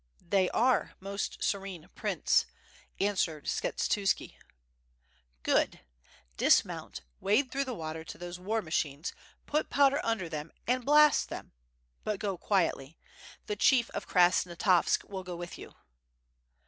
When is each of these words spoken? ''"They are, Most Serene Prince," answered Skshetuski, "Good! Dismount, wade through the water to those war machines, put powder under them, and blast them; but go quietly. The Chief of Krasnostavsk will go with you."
''"They 0.33 0.49
are, 0.49 0.95
Most 0.99 1.43
Serene 1.43 1.87
Prince," 1.93 2.47
answered 2.99 3.45
Skshetuski, 3.45 4.33
"Good! 5.43 5.81
Dismount, 6.37 7.01
wade 7.19 7.51
through 7.51 7.65
the 7.65 7.75
water 7.75 8.03
to 8.05 8.17
those 8.17 8.39
war 8.39 8.63
machines, 8.63 9.13
put 9.45 9.69
powder 9.69 10.01
under 10.03 10.27
them, 10.27 10.51
and 10.65 10.83
blast 10.83 11.29
them; 11.29 11.51
but 12.03 12.19
go 12.19 12.35
quietly. 12.35 12.97
The 13.45 13.55
Chief 13.55 13.91
of 13.91 14.07
Krasnostavsk 14.07 15.03
will 15.03 15.23
go 15.23 15.35
with 15.35 15.59
you." 15.59 15.75